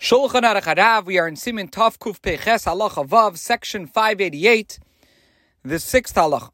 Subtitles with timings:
[0.00, 4.78] Shulchan Aruch Harav, we are in Simin Tov Kuf Peches Halacha Vav, section 588,
[5.62, 6.52] the sixth halacha.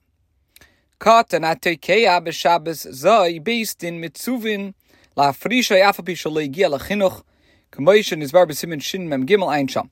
[0.98, 4.74] Kat and Atekeya b'Shabbos Zoi, based in Mitzuvin,
[5.14, 7.22] La Frisha Yafapi Shalei Gia Lachinuch,
[7.70, 9.90] Kamoishan is Barba Simin Shin Mem Gimel Ein Sham.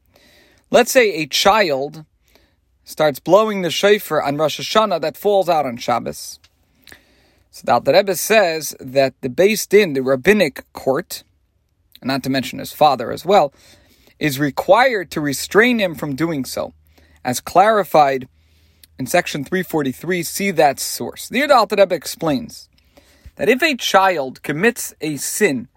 [0.72, 2.04] Let's say a child
[2.82, 6.40] starts blowing the shofar on Rosh Hashanah that falls out on Shabbos.
[7.52, 11.22] So the Rebbe says that the based in the rabbinic court,
[12.04, 13.52] not to mention his father as well,
[14.18, 16.72] is required to restrain him from doing so,
[17.24, 18.28] as clarified
[18.98, 20.22] in section 343.
[20.22, 21.28] See that source.
[21.28, 22.68] The Alter Rebbe explains
[23.36, 25.68] that if a child commits a sin,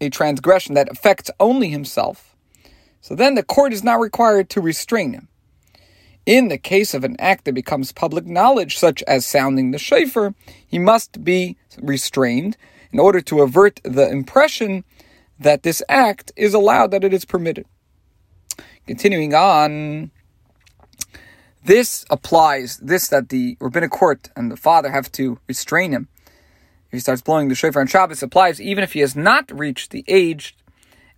[0.00, 2.36] a transgression that affects only himself,
[3.00, 5.28] so then the court is not required to restrain him.
[6.26, 10.34] In the case of an act that becomes public knowledge, such as sounding the shofar,
[10.66, 12.56] he must be restrained
[12.92, 14.84] in order to avert the impression
[15.38, 17.66] that this act is allowed, that it is permitted.
[18.86, 20.10] Continuing on,
[21.64, 26.08] this applies, this that the rabbinic court and the father have to restrain him.
[26.86, 29.90] If he starts blowing the shofar on Shabbos, applies even if he has not reached
[29.90, 30.56] the age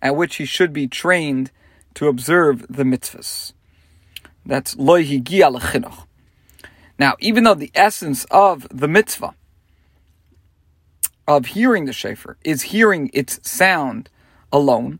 [0.01, 1.51] at which he should be trained
[1.93, 3.53] to observe the mitzvahs.
[4.45, 6.05] That's loy higia
[6.99, 9.35] Now, even though the essence of the mitzvah
[11.27, 14.09] of hearing the shofar is hearing its sound
[14.51, 14.99] alone.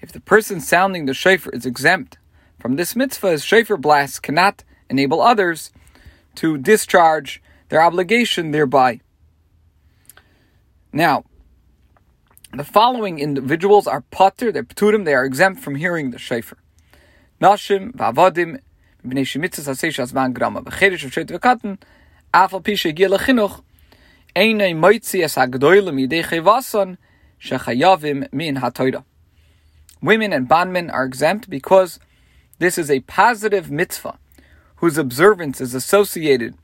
[0.00, 2.18] If the person sounding the shofar is exempt
[2.58, 5.70] from this mitzvah, his shofar blast cannot enable others
[6.36, 9.00] to discharge their obligation thereby.
[10.92, 11.24] Now,
[12.52, 16.58] the following individuals are pater, they're pturim, they are exempt from hearing the shofar.
[17.40, 18.60] Nashim, vavadim,
[19.06, 21.78] b'nei shemitzas hasei shazman grama, b'chedesh of shet v'katan,
[22.32, 23.62] afal pishe lechinuch,
[24.36, 26.98] einay moitzi es hagdoilim yidei chevason,
[27.40, 28.60] shechayavim min.
[30.02, 31.98] Women and bondmen are exempt because
[32.58, 34.18] this is a positive mitzvah
[34.76, 36.54] whose observance is associated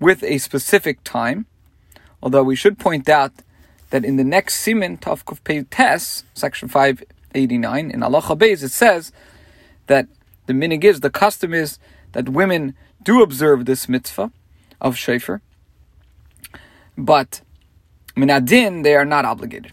[0.00, 1.46] with a specific time.
[2.20, 3.32] Although we should point out
[3.90, 9.12] that in the next siman Tavkuf Pei Tes, section 589, in Allah Beis, it says
[9.86, 10.08] that
[10.46, 11.78] the minig is, the custom is
[12.12, 14.32] that women do observe this mitzvah
[14.80, 15.40] of shofar,
[16.96, 17.40] but
[18.16, 19.72] minadin, they are not obligated.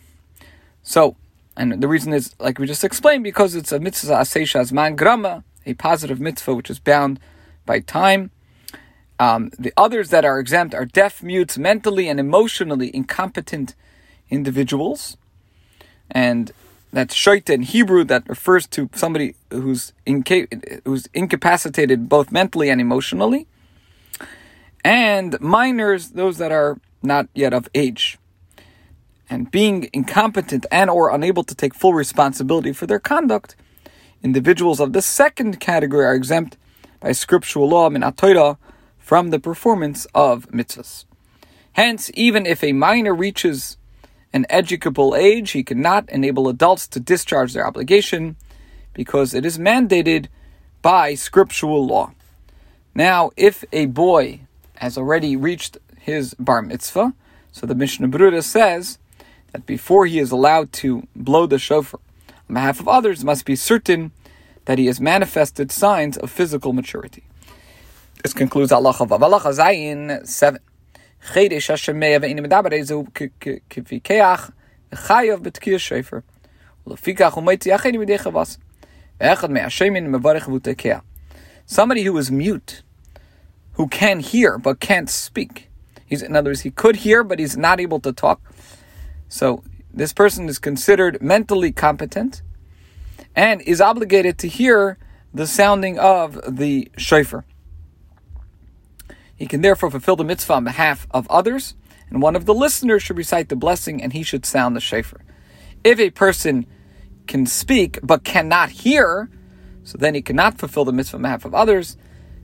[0.84, 1.16] So,
[1.56, 5.44] and the reason is, like we just explained, because it's a mitzvah aseisha man grama,
[5.66, 7.20] a positive mitzvah which is bound
[7.66, 8.32] by time.
[9.20, 13.76] Um, the others that are exempt are deaf, mutes, mentally and emotionally incompetent
[14.30, 15.18] individuals.
[16.10, 16.54] And
[16.94, 20.48] that's shaita in Hebrew that refers to somebody who's, inca-
[20.86, 23.46] who's incapacitated both mentally and emotionally.
[24.86, 28.18] And minors, those that are not yet of age
[29.30, 33.56] and being incompetent and or unable to take full responsibility for their conduct,
[34.24, 36.58] individuals of the second category are exempt
[37.00, 37.90] by scriptural law
[38.98, 41.06] from the performance of mitzvahs.
[41.74, 43.78] Hence, even if a minor reaches
[44.34, 48.36] an educable age, he cannot enable adults to discharge their obligation
[48.94, 50.28] because it is mandated
[50.82, 52.12] by scriptural law.
[52.94, 54.42] Now, if a boy
[54.76, 55.78] has already reached
[56.09, 57.15] his bar mitzvah,
[57.53, 58.99] so the Mishnah Berurah says
[59.53, 62.01] that before he is allowed to blow the shofar
[62.49, 64.13] on behalf of others, must be certain
[64.65, 67.25] that he has manifested signs of physical maturity.
[68.23, 69.23] This concludes Allah Vav.
[69.23, 70.59] Allah Zayin 7.
[71.23, 73.05] חידש השמע ואין מדבר איזו
[73.71, 74.51] כפיקח
[74.93, 76.19] וחייב בתקיע שפר.
[76.87, 78.59] ולפיכך הוא מוציא אחרי מידי חבס.
[79.21, 80.99] ואחד מהשמן מברך ותקע.
[81.67, 82.83] Somebody who is mute,
[83.75, 85.68] who can hear but can't speak.
[86.10, 88.42] He's, in other words, he could hear but he's not able to talk.
[89.28, 92.42] So this person is considered mentally competent
[93.36, 94.98] and is obligated to hear
[95.32, 97.46] the sounding of the shofar.
[99.36, 101.76] He can therefore fulfill the mitzvah on behalf of others,
[102.10, 105.22] and one of the listeners should recite the blessing and he should sound the shofar.
[105.84, 106.66] If a person
[107.28, 109.30] can speak but cannot hear,
[109.84, 111.96] so then he cannot fulfill the mitzvah on behalf of others,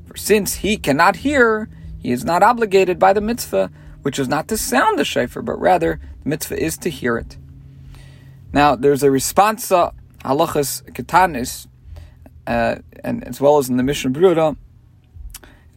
[0.05, 1.67] for since he cannot hear,
[2.05, 3.71] he is not obligated by the mitzvah,
[4.03, 7.35] which is not to sound the shofar, but rather the mitzvah is to hear it.
[8.53, 11.65] Now, there's a responsa halachas ketanis,
[12.45, 14.55] uh, and as well as in the Mishnah Berurah,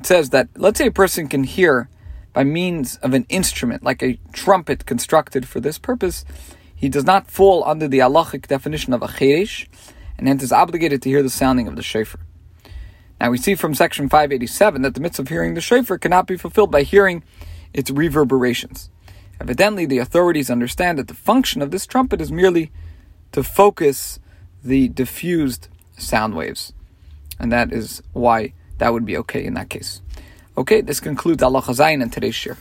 [0.00, 1.88] it says that let's say a person can hear
[2.34, 6.26] by means of an instrument, like a trumpet constructed for this purpose,
[6.76, 9.66] he does not fall under the halachic definition of a cheresh,
[10.19, 12.20] and hence is obligated to hear the sounding of the shofar.
[13.20, 16.37] Now we see from section 587 that the mitzvah of hearing the shofar cannot be
[16.37, 17.25] fulfilled by hearing
[17.75, 18.91] its reverberations.
[19.41, 22.70] Evidently, the authorities understand that the function of this trumpet is merely
[23.32, 24.19] to focus
[24.65, 26.73] the diffused sound waves.
[27.38, 30.00] And that is why that would be okay in that case.
[30.56, 32.56] Okay, this concludes Allah Chazayin and today's share.